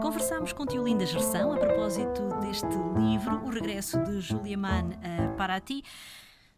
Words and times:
Conversámos 0.00 0.52
com 0.52 0.64
Tio 0.64 0.84
Linda 0.84 1.04
Gerção 1.04 1.52
a 1.52 1.56
propósito 1.56 2.22
deste 2.40 2.66
livro, 2.96 3.44
O 3.44 3.50
Regresso 3.50 3.98
de 4.04 4.20
Julia 4.20 4.56
Mann 4.56 4.90
a 5.02 5.36
Paraty. 5.36 5.82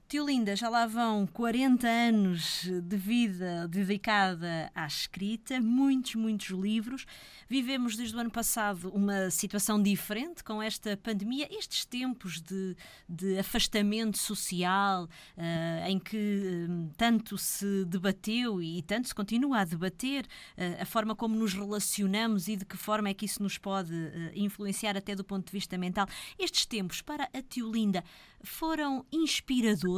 Tio 0.08 0.24
Linda, 0.24 0.56
já 0.56 0.70
lá 0.70 0.86
vão 0.86 1.26
40 1.26 1.86
anos 1.86 2.66
de 2.82 2.96
vida 2.96 3.68
dedicada 3.68 4.72
à 4.74 4.86
escrita, 4.86 5.60
muitos, 5.60 6.14
muitos 6.14 6.48
livros. 6.48 7.04
Vivemos 7.46 7.94
desde 7.94 8.16
o 8.16 8.18
ano 8.18 8.30
passado 8.30 8.88
uma 8.88 9.30
situação 9.30 9.82
diferente 9.82 10.42
com 10.42 10.62
esta 10.62 10.96
pandemia, 10.96 11.46
estes 11.50 11.84
tempos 11.84 12.40
de, 12.40 12.74
de 13.06 13.38
afastamento 13.38 14.16
social, 14.16 15.04
uh, 15.04 15.88
em 15.88 15.98
que 15.98 16.66
um, 16.70 16.88
tanto 16.96 17.36
se 17.36 17.84
debateu 17.84 18.62
e 18.62 18.80
tanto 18.80 19.08
se 19.08 19.14
continua 19.14 19.60
a 19.60 19.64
debater 19.66 20.24
uh, 20.24 20.80
a 20.82 20.86
forma 20.86 21.14
como 21.14 21.36
nos 21.36 21.52
relacionamos 21.52 22.48
e 22.48 22.56
de 22.56 22.64
que 22.64 22.78
forma 22.78 23.10
é 23.10 23.14
que 23.14 23.26
isso 23.26 23.42
nos 23.42 23.58
pode 23.58 23.92
uh, 23.92 24.30
influenciar 24.34 24.96
até 24.96 25.14
do 25.14 25.22
ponto 25.22 25.44
de 25.44 25.52
vista 25.52 25.76
mental. 25.76 26.06
Estes 26.38 26.64
tempos, 26.64 27.02
para 27.02 27.24
a 27.24 27.42
Tio 27.42 27.70
Linda, 27.70 28.02
foram 28.42 29.04
inspiradores 29.12 29.97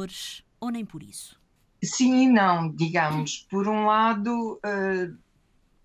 ou 0.59 0.69
nem 0.69 0.85
por 0.85 1.03
isso? 1.03 1.39
Sim 1.83 2.23
e 2.23 2.27
não, 2.27 2.69
digamos. 2.69 3.47
Por 3.49 3.67
um 3.67 3.85
lado, 3.85 4.59
uh, 4.63 5.17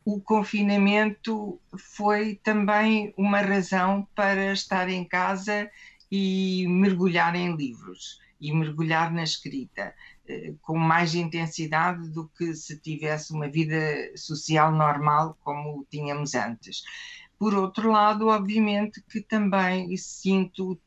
o 0.05 0.21
confinamento 0.21 1.59
foi 1.77 2.37
também 2.37 3.15
uma 3.17 3.41
razão 3.41 4.07
para 4.15 4.53
estar 4.53 4.89
em 4.89 5.05
casa 5.05 5.71
e 6.11 6.67
mergulhar 6.69 7.35
em 7.35 7.57
livros 7.57 8.21
e 8.39 8.53
mergulhar 8.53 9.11
na 9.11 9.23
escrita 9.23 9.95
uh, 10.29 10.57
com 10.61 10.77
mais 10.77 11.15
intensidade 11.15 12.11
do 12.11 12.29
que 12.29 12.55
se 12.55 12.79
tivesse 12.79 13.33
uma 13.33 13.49
vida 13.49 13.77
social 14.17 14.71
normal 14.71 15.37
como 15.43 15.87
tínhamos 15.91 16.35
antes. 16.35 16.83
Por 17.39 17.55
outro 17.55 17.91
lado, 17.93 18.29
obviamente 18.29 19.03
que 19.03 19.21
também 19.21 19.95
sinto 19.99 20.79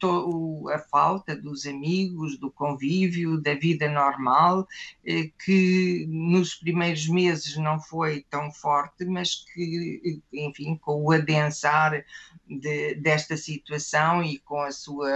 a 0.73 0.79
falta 0.79 1.35
dos 1.35 1.67
amigos, 1.67 2.39
do 2.39 2.49
convívio, 2.51 3.39
da 3.39 3.53
vida 3.53 3.87
normal, 3.87 4.67
eh, 5.05 5.29
que 5.45 6.07
nos 6.07 6.55
primeiros 6.55 7.07
meses 7.07 7.55
não 7.55 7.79
foi 7.79 8.25
tão 8.31 8.51
forte, 8.51 9.05
mas 9.05 9.45
que, 9.53 10.21
enfim, 10.33 10.75
com 10.77 11.03
o 11.03 11.11
adensar 11.11 12.03
de, 12.47 12.95
desta 12.95 13.37
situação 13.37 14.23
e 14.23 14.39
com 14.39 14.59
a 14.61 14.71
sua 14.71 15.11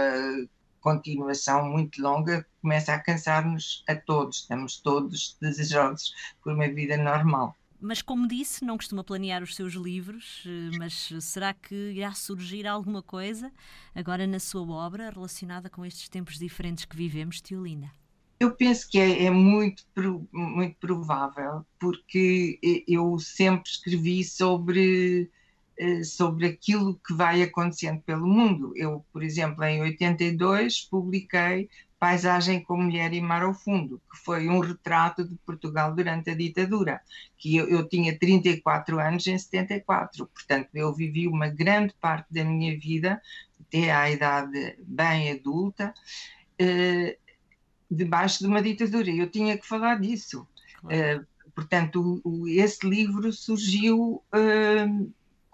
continuação 0.80 1.68
muito 1.68 2.00
longa, 2.00 2.46
começa 2.62 2.94
a 2.94 3.00
cansar-nos 3.00 3.82
a 3.88 3.96
todos. 3.96 4.42
Estamos 4.42 4.80
todos 4.80 5.36
desejosos 5.40 6.14
por 6.42 6.52
uma 6.52 6.68
vida 6.68 6.96
normal. 6.96 7.56
Mas, 7.86 8.00
como 8.00 8.26
disse, 8.26 8.64
não 8.64 8.78
costuma 8.78 9.04
planear 9.04 9.42
os 9.42 9.54
seus 9.54 9.74
livros, 9.74 10.42
eh, 10.46 10.74
mas 10.78 11.12
será 11.20 11.52
que 11.52 11.74
irá 11.90 12.12
surgir 12.12 12.66
alguma 12.66 13.02
coisa 13.02 13.52
agora 13.94 14.26
na 14.26 14.40
sua 14.40 14.62
obra 14.62 15.10
relacionada 15.10 15.68
com 15.68 15.84
estes 15.84 16.08
tempos 16.08 16.38
diferentes 16.38 16.86
que 16.86 16.96
vivemos, 16.96 17.42
Tio 17.42 17.62
Linda? 17.62 17.90
Eu 18.40 18.56
penso 18.56 18.88
que 18.88 18.98
é, 18.98 19.24
é, 19.24 19.30
muito, 19.30 19.84
muito 20.32 20.76
provável, 20.78 21.66
porque 21.78 22.58
eu 22.88 23.18
sempre 23.18 23.70
escrevi 23.70 24.24
sobre, 24.24 25.24
eh, 25.24 25.28
sobre 26.04 26.46
aquilo 26.46 27.00
que 27.06 27.12
vai 27.14 27.42
acontecendo 27.42 28.00
pelo 28.02 28.26
mundo. 28.26 28.72
Eu, 28.76 29.04
por 29.12 29.22
exemplo, 29.22 29.64
em 29.64 29.82
82 29.82 30.82
publiquei 30.82 31.68
Paisagem 32.04 32.62
com 32.62 32.76
Mulher 32.76 33.14
e 33.14 33.20
Mar 33.22 33.42
ao 33.42 33.54
Fundo, 33.54 33.98
que 34.12 34.18
foi 34.18 34.46
um 34.46 34.58
retrato 34.58 35.26
de 35.26 35.34
Portugal 35.36 35.94
durante 35.94 36.28
a 36.28 36.34
ditadura, 36.34 37.00
que 37.38 37.56
eu, 37.56 37.66
eu 37.66 37.88
tinha 37.88 38.18
34 38.18 39.00
anos 39.00 39.26
em 39.26 39.38
74, 39.38 40.26
portanto 40.26 40.68
eu 40.74 40.92
vivi 40.92 41.26
uma 41.26 41.48
grande 41.48 41.94
parte 41.98 42.26
da 42.30 42.44
minha 42.44 42.78
vida, 42.78 43.22
até 43.58 43.90
à 43.90 44.10
idade 44.10 44.76
bem 44.80 45.30
adulta, 45.30 45.94
eh, 46.58 47.16
debaixo 47.90 48.40
de 48.40 48.48
uma 48.48 48.60
ditadura, 48.60 49.10
eu 49.10 49.30
tinha 49.30 49.56
que 49.56 49.66
falar 49.66 49.98
disso. 49.98 50.46
Claro. 50.82 50.94
Eh, 50.94 51.20
portanto, 51.54 52.20
o, 52.22 52.42
o, 52.42 52.48
esse 52.48 52.86
livro 52.86 53.32
surgiu... 53.32 54.22
Eh, 54.34 54.86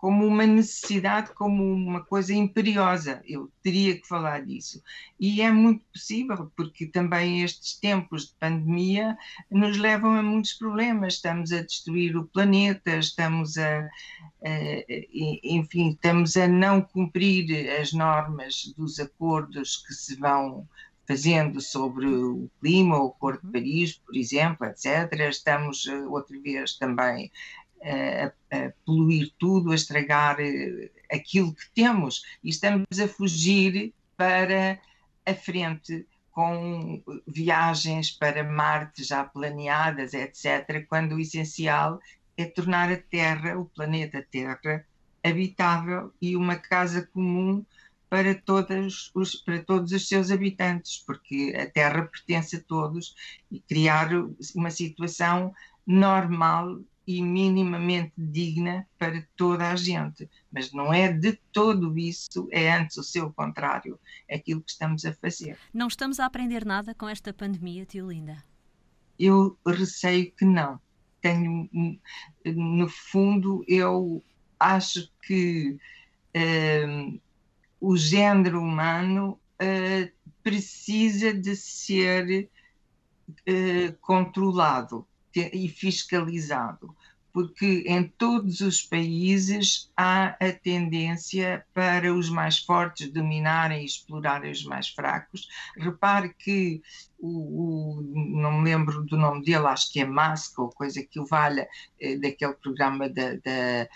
como 0.00 0.26
uma 0.26 0.46
necessidade, 0.46 1.34
como 1.34 1.62
uma 1.62 2.02
coisa 2.02 2.32
imperiosa. 2.32 3.20
Eu 3.26 3.50
teria 3.62 4.00
que 4.00 4.08
falar 4.08 4.42
disso. 4.42 4.82
E 5.18 5.42
é 5.42 5.50
muito 5.50 5.84
possível, 5.92 6.50
porque 6.56 6.86
também 6.86 7.42
estes 7.42 7.78
tempos 7.78 8.28
de 8.28 8.34
pandemia 8.40 9.14
nos 9.50 9.76
levam 9.76 10.14
a 10.16 10.22
muitos 10.22 10.54
problemas. 10.54 11.14
Estamos 11.14 11.52
a 11.52 11.60
destruir 11.60 12.16
o 12.16 12.26
planeta, 12.26 12.96
estamos 12.96 13.58
a, 13.58 13.80
a 13.80 13.90
enfim, 15.44 15.90
estamos 15.90 16.34
a 16.38 16.48
não 16.48 16.80
cumprir 16.80 17.68
as 17.78 17.92
normas 17.92 18.72
dos 18.78 18.98
acordos 18.98 19.84
que 19.86 19.92
se 19.92 20.16
vão 20.16 20.66
fazendo 21.06 21.60
sobre 21.60 22.06
o 22.06 22.48
clima, 22.58 23.02
o 23.02 23.08
Acordo 23.08 23.40
de 23.40 23.46
uhum. 23.48 23.52
Paris, 23.52 23.94
por 23.94 24.16
exemplo, 24.16 24.66
etc. 24.66 25.12
Estamos 25.28 25.86
eh, 25.86 26.06
outra 26.06 26.40
vez 26.40 26.78
também 26.78 27.30
a, 27.82 28.32
a 28.56 28.72
poluir 28.84 29.32
tudo, 29.38 29.72
a 29.72 29.74
estragar 29.74 30.36
eh, 30.40 30.90
aquilo 31.10 31.54
que 31.54 31.70
temos 31.74 32.22
e 32.42 32.50
estamos 32.50 32.98
a 33.00 33.08
fugir 33.08 33.92
para 34.16 34.78
a 35.24 35.34
frente 35.34 36.06
com 36.30 37.02
viagens 37.26 38.10
para 38.10 38.44
Marte 38.44 39.02
já 39.02 39.24
planeadas, 39.24 40.14
etc., 40.14 40.86
quando 40.88 41.16
o 41.16 41.20
essencial 41.20 42.00
é 42.36 42.44
tornar 42.44 42.90
a 42.90 42.96
Terra, 42.96 43.58
o 43.58 43.64
planeta 43.64 44.24
Terra, 44.30 44.86
habitável 45.22 46.12
e 46.20 46.36
uma 46.36 46.56
casa 46.56 47.06
comum 47.12 47.64
para, 48.08 48.34
todos 48.34 49.10
os, 49.14 49.36
para 49.36 49.62
todos 49.62 49.92
os 49.92 50.08
seus 50.08 50.30
habitantes, 50.30 51.02
porque 51.06 51.54
a 51.56 51.70
Terra 51.70 52.02
pertence 52.02 52.56
a 52.56 52.60
todos 52.60 53.14
e 53.50 53.60
criar 53.60 54.08
uma 54.54 54.70
situação 54.70 55.54
normal 55.86 56.80
e 57.10 57.22
minimamente 57.22 58.12
digna 58.16 58.86
para 58.96 59.26
toda 59.36 59.68
a 59.68 59.74
gente. 59.74 60.30
Mas 60.52 60.72
não 60.72 60.94
é 60.94 61.12
de 61.12 61.32
todo 61.52 61.98
isso, 61.98 62.48
é 62.52 62.72
antes 62.72 62.96
o 62.98 63.02
seu 63.02 63.32
contrário, 63.32 63.98
aquilo 64.30 64.62
que 64.62 64.70
estamos 64.70 65.04
a 65.04 65.12
fazer. 65.12 65.58
Não 65.74 65.88
estamos 65.88 66.20
a 66.20 66.26
aprender 66.26 66.64
nada 66.64 66.94
com 66.94 67.08
esta 67.08 67.32
pandemia, 67.32 67.84
tio 67.84 68.08
Linda? 68.08 68.44
Eu 69.18 69.58
receio 69.66 70.30
que 70.30 70.44
não. 70.44 70.80
Tenho, 71.20 71.68
no 72.44 72.88
fundo, 72.88 73.64
eu 73.66 74.22
acho 74.58 75.10
que 75.26 75.76
uh, 76.36 77.20
o 77.80 77.96
género 77.96 78.62
humano 78.62 79.38
uh, 79.60 80.30
precisa 80.44 81.34
de 81.34 81.56
ser 81.56 82.48
uh, 83.28 83.92
controlado 84.00 85.06
e 85.34 85.68
fiscalizado 85.68 86.96
porque 87.32 87.84
em 87.86 88.04
todos 88.04 88.60
os 88.60 88.82
países 88.82 89.90
há 89.96 90.36
a 90.40 90.52
tendência 90.52 91.64
para 91.72 92.12
os 92.12 92.28
mais 92.28 92.58
fortes 92.58 93.10
dominarem 93.10 93.82
e 93.82 93.86
explorarem 93.86 94.50
os 94.50 94.64
mais 94.64 94.88
fracos. 94.88 95.48
Repare 95.76 96.34
que 96.38 96.82
o, 97.18 97.98
o, 97.98 98.02
não 98.14 98.60
me 98.60 98.70
lembro 98.70 99.04
do 99.04 99.16
nome 99.16 99.44
dele, 99.44 99.66
acho 99.66 99.92
que 99.92 100.00
é 100.00 100.04
Musk 100.04 100.58
ou 100.58 100.70
coisa 100.70 101.02
que 101.02 101.20
o 101.20 101.26
valha, 101.26 101.68
eh, 102.00 102.16
daquele 102.16 102.54
programa 102.54 103.08
da, 103.08 103.34
da 103.36 103.88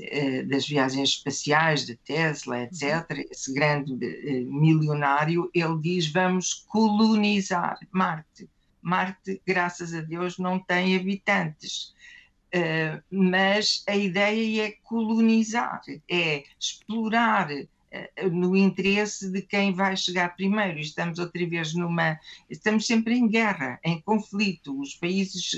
eh, 0.00 0.42
das 0.42 0.68
viagens 0.68 1.10
espaciais 1.10 1.86
de 1.86 1.96
Tesla, 1.96 2.62
etc., 2.62 3.10
uhum. 3.10 3.24
esse 3.30 3.52
grande 3.52 3.92
eh, 4.02 4.44
milionário, 4.44 5.50
ele 5.54 5.80
diz: 5.80 6.06
vamos 6.06 6.66
colonizar 6.68 7.78
Marte. 7.90 8.48
Marte, 8.82 9.40
graças 9.44 9.92
a 9.94 10.00
Deus, 10.00 10.38
não 10.38 10.60
tem 10.60 10.96
habitantes 10.96 11.94
Uh, 12.56 13.02
mas 13.10 13.84
a 13.86 13.94
ideia 13.94 14.68
é 14.68 14.74
colonizar, 14.82 15.82
é 16.08 16.42
explorar 16.58 17.50
uh, 17.50 18.30
no 18.30 18.56
interesse 18.56 19.30
de 19.30 19.42
quem 19.42 19.74
vai 19.74 19.94
chegar 19.94 20.34
primeiro. 20.34 20.78
Estamos 20.78 21.18
outra 21.18 21.46
vez 21.46 21.74
numa. 21.74 22.18
Estamos 22.48 22.86
sempre 22.86 23.14
em 23.14 23.28
guerra, 23.28 23.78
em 23.84 24.00
conflito. 24.00 24.80
Os 24.80 24.94
países 24.94 25.50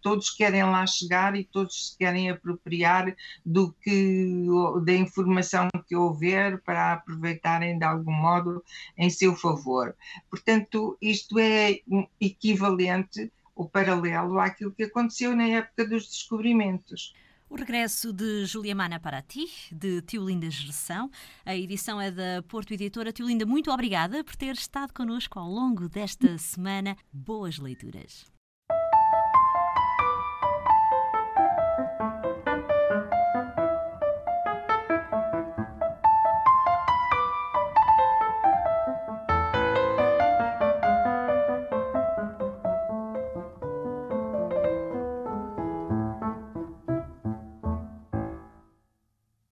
todos 0.00 0.30
querem 0.30 0.62
lá 0.62 0.86
chegar 0.86 1.34
e 1.34 1.42
todos 1.42 1.88
se 1.90 1.98
querem 1.98 2.30
apropriar 2.30 3.16
do 3.44 3.72
que 3.82 4.46
da 4.84 4.92
informação 4.92 5.68
que 5.88 5.96
houver 5.96 6.60
para 6.60 6.92
aproveitarem 6.92 7.76
de 7.76 7.84
algum 7.84 8.12
modo 8.12 8.62
em 8.96 9.10
seu 9.10 9.34
favor. 9.34 9.96
Portanto, 10.30 10.96
isto 11.02 11.36
é 11.36 11.80
equivalente 12.20 13.32
o 13.54 13.68
paralelo 13.68 14.38
àquilo 14.38 14.72
que 14.72 14.84
aconteceu 14.84 15.34
na 15.34 15.46
época 15.46 15.86
dos 15.86 16.08
descobrimentos. 16.08 17.14
O 17.48 17.56
regresso 17.56 18.12
de 18.12 18.46
Julia 18.46 18.74
Mana 18.74 18.98
para 18.98 19.22
ti, 19.22 19.46
de 19.70 20.02
Tio 20.02 20.24
Linda 20.24 20.50
Gerção. 20.50 21.10
A 21.44 21.54
edição 21.54 22.00
é 22.00 22.10
da 22.10 22.42
Porto 22.48 22.72
Editora. 22.72 23.12
Tio 23.12 23.26
Linda, 23.26 23.46
muito 23.46 23.70
obrigada 23.70 24.24
por 24.24 24.34
ter 24.34 24.54
estado 24.54 24.92
connosco 24.92 25.38
ao 25.38 25.48
longo 25.48 25.88
desta 25.88 26.36
semana. 26.38 26.96
Boas 27.12 27.58
leituras. 27.58 28.33